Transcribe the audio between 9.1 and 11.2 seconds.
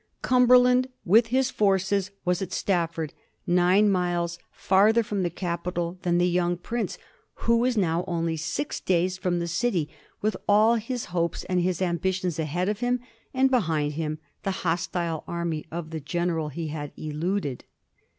from the city, with all his